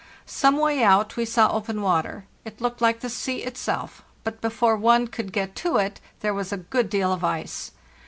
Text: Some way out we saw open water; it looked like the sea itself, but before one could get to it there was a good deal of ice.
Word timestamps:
Some 0.25 0.57
way 0.57 0.81
out 0.83 1.15
we 1.15 1.25
saw 1.25 1.51
open 1.51 1.83
water; 1.83 2.25
it 2.43 2.59
looked 2.59 2.81
like 2.81 3.01
the 3.01 3.07
sea 3.07 3.43
itself, 3.43 4.01
but 4.23 4.41
before 4.41 4.75
one 4.75 5.05
could 5.07 5.31
get 5.31 5.55
to 5.57 5.77
it 5.77 6.01
there 6.21 6.33
was 6.33 6.51
a 6.51 6.57
good 6.57 6.89
deal 6.89 7.13
of 7.13 7.23
ice. 7.23 7.69